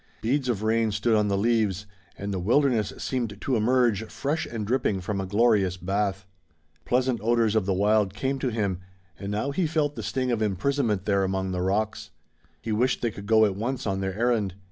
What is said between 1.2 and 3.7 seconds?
the leaves, and the wilderness seemed to